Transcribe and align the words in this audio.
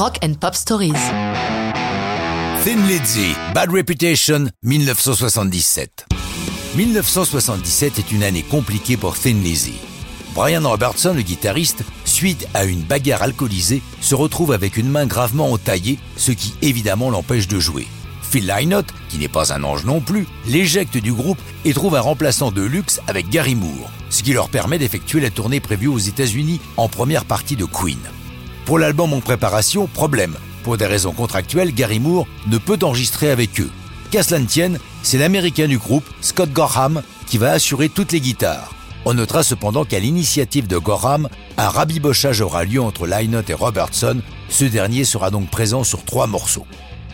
Rock 0.00 0.18
and 0.24 0.32
Pop 0.40 0.54
Stories. 0.54 0.94
Thin 2.64 2.86
Lizzy, 2.88 3.34
Bad 3.52 3.70
Reputation, 3.70 4.46
1977. 4.62 6.06
1977 6.74 7.98
est 7.98 8.10
une 8.10 8.22
année 8.22 8.42
compliquée 8.42 8.96
pour 8.96 9.18
Thin 9.18 9.34
Lizzy. 9.42 9.74
Brian 10.34 10.66
Robertson, 10.66 11.12
le 11.12 11.20
guitariste, 11.20 11.84
suite 12.06 12.48
à 12.54 12.64
une 12.64 12.80
bagarre 12.80 13.20
alcoolisée, 13.20 13.82
se 14.00 14.14
retrouve 14.14 14.52
avec 14.52 14.78
une 14.78 14.88
main 14.88 15.04
gravement 15.04 15.52
entaillée, 15.52 15.98
ce 16.16 16.32
qui 16.32 16.54
évidemment 16.62 17.10
l'empêche 17.10 17.46
de 17.46 17.60
jouer. 17.60 17.86
Phil 18.22 18.46
Lynott, 18.46 18.86
qui 19.10 19.18
n'est 19.18 19.28
pas 19.28 19.52
un 19.52 19.62
ange 19.64 19.84
non 19.84 20.00
plus, 20.00 20.26
l'éjecte 20.46 20.96
du 20.96 21.12
groupe 21.12 21.42
et 21.66 21.74
trouve 21.74 21.94
un 21.94 22.00
remplaçant 22.00 22.50
de 22.50 22.62
luxe 22.62 23.02
avec 23.06 23.28
Gary 23.28 23.54
Moore, 23.54 23.90
ce 24.08 24.22
qui 24.22 24.32
leur 24.32 24.48
permet 24.48 24.78
d'effectuer 24.78 25.20
la 25.20 25.28
tournée 25.28 25.60
prévue 25.60 25.88
aux 25.88 25.98
États-Unis 25.98 26.58
en 26.78 26.88
première 26.88 27.26
partie 27.26 27.56
de 27.56 27.66
Queen. 27.66 27.98
Pour 28.64 28.78
l'album 28.78 29.12
en 29.12 29.20
préparation, 29.20 29.86
problème. 29.86 30.36
Pour 30.62 30.76
des 30.76 30.86
raisons 30.86 31.12
contractuelles, 31.12 31.74
Gary 31.74 32.00
Moore 32.00 32.26
ne 32.46 32.58
peut 32.58 32.78
enregistrer 32.82 33.30
avec 33.30 33.60
eux. 33.60 33.70
Qu'à 34.10 34.22
cela 34.22 34.40
ne 34.40 34.46
tienne, 34.46 34.78
c'est 35.02 35.18
l'américain 35.18 35.66
du 35.66 35.78
groupe, 35.78 36.04
Scott 36.20 36.52
Gorham, 36.52 37.02
qui 37.26 37.38
va 37.38 37.52
assurer 37.52 37.88
toutes 37.88 38.12
les 38.12 38.20
guitares. 38.20 38.74
On 39.04 39.14
notera 39.14 39.42
cependant 39.42 39.84
qu'à 39.84 39.98
l'initiative 39.98 40.66
de 40.66 40.76
Gorham, 40.76 41.28
un 41.56 41.68
rabibochage 41.68 42.42
aura 42.42 42.64
lieu 42.64 42.82
entre 42.82 43.06
Lynott 43.06 43.48
et 43.48 43.54
Robertson. 43.54 44.20
Ce 44.48 44.64
dernier 44.64 45.04
sera 45.04 45.30
donc 45.30 45.48
présent 45.48 45.84
sur 45.84 46.04
trois 46.04 46.26
morceaux. 46.26 46.66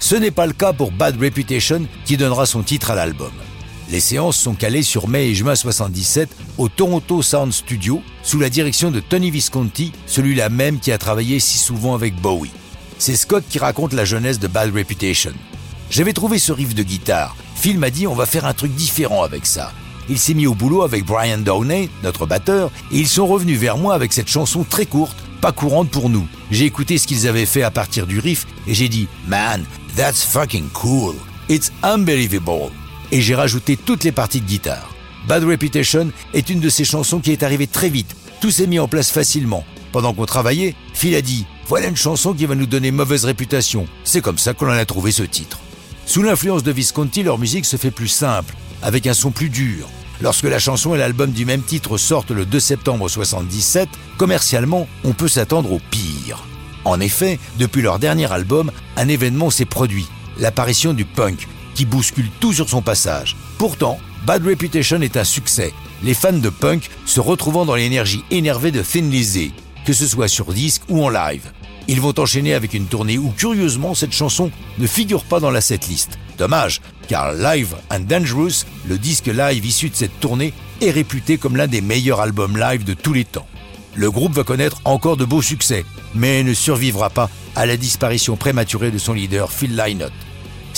Ce 0.00 0.16
n'est 0.16 0.32
pas 0.32 0.46
le 0.46 0.52
cas 0.52 0.72
pour 0.72 0.90
Bad 0.90 1.20
Reputation 1.20 1.86
qui 2.04 2.16
donnera 2.16 2.46
son 2.46 2.62
titre 2.62 2.90
à 2.90 2.94
l'album. 2.94 3.32
Les 3.90 4.00
séances 4.00 4.36
sont 4.36 4.54
calées 4.54 4.82
sur 4.82 5.08
mai 5.08 5.28
et 5.28 5.34
juin 5.34 5.54
77 5.54 6.28
au 6.58 6.68
Toronto 6.68 7.22
Sound 7.22 7.52
Studio 7.52 8.02
sous 8.22 8.38
la 8.38 8.50
direction 8.50 8.90
de 8.90 9.00
Tony 9.00 9.30
Visconti, 9.30 9.92
celui-là 10.06 10.50
même 10.50 10.78
qui 10.78 10.92
a 10.92 10.98
travaillé 10.98 11.40
si 11.40 11.56
souvent 11.56 11.94
avec 11.94 12.14
Bowie. 12.14 12.50
C'est 12.98 13.16
Scott 13.16 13.44
qui 13.48 13.58
raconte 13.58 13.94
la 13.94 14.04
jeunesse 14.04 14.38
de 14.38 14.46
Bad 14.46 14.74
Reputation. 14.76 15.32
J'avais 15.90 16.12
trouvé 16.12 16.38
ce 16.38 16.52
riff 16.52 16.74
de 16.74 16.82
guitare. 16.82 17.34
Phil 17.54 17.78
m'a 17.78 17.88
dit 17.88 18.06
on 18.06 18.14
va 18.14 18.26
faire 18.26 18.44
un 18.44 18.52
truc 18.52 18.74
différent 18.74 19.22
avec 19.22 19.46
ça. 19.46 19.72
Il 20.10 20.18
s'est 20.18 20.34
mis 20.34 20.46
au 20.46 20.54
boulot 20.54 20.82
avec 20.82 21.06
Brian 21.06 21.38
Downey, 21.38 21.88
notre 22.02 22.26
batteur, 22.26 22.70
et 22.92 22.98
ils 22.98 23.08
sont 23.08 23.26
revenus 23.26 23.58
vers 23.58 23.78
moi 23.78 23.94
avec 23.94 24.12
cette 24.12 24.28
chanson 24.28 24.64
très 24.68 24.86
courte, 24.86 25.16
pas 25.40 25.52
courante 25.52 25.90
pour 25.90 26.10
nous. 26.10 26.26
J'ai 26.50 26.66
écouté 26.66 26.98
ce 26.98 27.06
qu'ils 27.06 27.26
avaient 27.26 27.46
fait 27.46 27.62
à 27.62 27.70
partir 27.70 28.06
du 28.06 28.18
riff 28.18 28.46
et 28.66 28.74
j'ai 28.74 28.90
dit 28.90 29.08
Man, 29.26 29.64
that's 29.96 30.24
fucking 30.24 30.68
cool. 30.74 31.14
It's 31.48 31.72
unbelievable. 31.82 32.70
Et 33.10 33.20
j'ai 33.20 33.34
rajouté 33.34 33.76
toutes 33.76 34.04
les 34.04 34.12
parties 34.12 34.40
de 34.40 34.46
guitare. 34.46 34.94
Bad 35.26 35.44
Reputation 35.44 36.10
est 36.34 36.50
une 36.50 36.60
de 36.60 36.68
ces 36.68 36.84
chansons 36.84 37.20
qui 37.20 37.32
est 37.32 37.42
arrivée 37.42 37.66
très 37.66 37.88
vite. 37.88 38.14
Tout 38.40 38.50
s'est 38.50 38.66
mis 38.66 38.78
en 38.78 38.88
place 38.88 39.10
facilement. 39.10 39.64
Pendant 39.92 40.12
qu'on 40.12 40.26
travaillait, 40.26 40.74
Phil 40.94 41.14
a 41.14 41.22
dit 41.22 41.46
Voilà 41.66 41.88
une 41.88 41.96
chanson 41.96 42.34
qui 42.34 42.46
va 42.46 42.54
nous 42.54 42.66
donner 42.66 42.90
mauvaise 42.90 43.24
réputation. 43.24 43.86
C'est 44.04 44.20
comme 44.20 44.38
ça 44.38 44.54
qu'on 44.54 44.68
en 44.68 44.72
a 44.72 44.84
trouvé 44.84 45.10
ce 45.12 45.22
titre. 45.22 45.58
Sous 46.06 46.22
l'influence 46.22 46.62
de 46.62 46.72
Visconti, 46.72 47.22
leur 47.22 47.38
musique 47.38 47.64
se 47.64 47.76
fait 47.76 47.90
plus 47.90 48.08
simple, 48.08 48.54
avec 48.82 49.06
un 49.06 49.14
son 49.14 49.30
plus 49.30 49.50
dur. 49.50 49.88
Lorsque 50.20 50.44
la 50.44 50.58
chanson 50.58 50.94
et 50.94 50.98
l'album 50.98 51.30
du 51.30 51.44
même 51.44 51.62
titre 51.62 51.96
sortent 51.96 52.30
le 52.30 52.44
2 52.44 52.60
septembre 52.60 53.08
77, 53.08 53.88
commercialement, 54.16 54.88
on 55.04 55.12
peut 55.12 55.28
s'attendre 55.28 55.72
au 55.72 55.80
pire. 55.90 56.44
En 56.84 57.00
effet, 57.00 57.38
depuis 57.58 57.82
leur 57.82 57.98
dernier 57.98 58.30
album, 58.32 58.72
un 58.96 59.08
événement 59.08 59.50
s'est 59.50 59.64
produit, 59.64 60.06
l'apparition 60.38 60.94
du 60.94 61.04
punk, 61.04 61.46
qui 61.78 61.86
bouscule 61.86 62.28
tout 62.40 62.52
sur 62.52 62.68
son 62.68 62.82
passage. 62.82 63.36
Pourtant, 63.56 64.00
Bad 64.26 64.44
Reputation 64.44 65.00
est 65.00 65.16
un 65.16 65.22
succès, 65.22 65.72
les 66.02 66.12
fans 66.12 66.32
de 66.32 66.48
punk 66.48 66.90
se 67.06 67.20
retrouvant 67.20 67.64
dans 67.64 67.76
l'énergie 67.76 68.24
énervée 68.32 68.72
de 68.72 68.82
Thin 68.82 69.08
Lizzy, 69.08 69.52
que 69.86 69.92
ce 69.92 70.08
soit 70.08 70.26
sur 70.26 70.52
disque 70.52 70.82
ou 70.88 71.04
en 71.04 71.08
live. 71.08 71.52
Ils 71.86 72.00
vont 72.00 72.18
enchaîner 72.18 72.52
avec 72.54 72.74
une 72.74 72.86
tournée 72.86 73.16
où, 73.16 73.30
curieusement, 73.30 73.94
cette 73.94 74.10
chanson 74.10 74.50
ne 74.78 74.88
figure 74.88 75.22
pas 75.22 75.38
dans 75.38 75.52
la 75.52 75.60
setlist. 75.60 76.18
Dommage, 76.36 76.80
car 77.06 77.32
Live 77.32 77.76
and 77.90 78.00
Dangerous, 78.00 78.64
le 78.88 78.98
disque 78.98 79.28
live 79.28 79.64
issu 79.64 79.88
de 79.88 79.94
cette 79.94 80.18
tournée, 80.18 80.54
est 80.80 80.90
réputé 80.90 81.38
comme 81.38 81.56
l'un 81.56 81.68
des 81.68 81.80
meilleurs 81.80 82.18
albums 82.18 82.58
live 82.58 82.82
de 82.82 82.94
tous 82.94 83.12
les 83.12 83.24
temps. 83.24 83.46
Le 83.94 84.10
groupe 84.10 84.32
va 84.32 84.42
connaître 84.42 84.80
encore 84.84 85.16
de 85.16 85.24
beaux 85.24 85.42
succès, 85.42 85.84
mais 86.16 86.42
ne 86.42 86.54
survivra 86.54 87.08
pas 87.08 87.30
à 87.54 87.66
la 87.66 87.76
disparition 87.76 88.36
prématurée 88.36 88.90
de 88.90 88.98
son 88.98 89.12
leader 89.12 89.52
Phil 89.52 89.76
Lynott. 89.76 90.12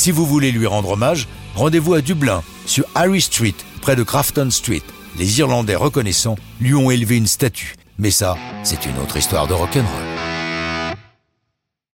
Si 0.00 0.12
vous 0.12 0.24
voulez 0.24 0.50
lui 0.50 0.66
rendre 0.66 0.92
hommage, 0.92 1.28
rendez-vous 1.54 1.92
à 1.92 2.00
Dublin, 2.00 2.42
sur 2.64 2.86
Harry 2.94 3.20
Street, 3.20 3.52
près 3.82 3.96
de 3.96 4.02
Crafton 4.02 4.48
Street. 4.50 4.80
Les 5.18 5.40
Irlandais 5.40 5.76
reconnaissants 5.76 6.36
lui 6.58 6.72
ont 6.72 6.90
élevé 6.90 7.18
une 7.18 7.26
statue. 7.26 7.74
Mais 7.98 8.10
ça, 8.10 8.38
c'est 8.62 8.86
une 8.86 8.96
autre 8.96 9.18
histoire 9.18 9.46
de 9.46 9.52
rock'n'roll. 9.52 10.09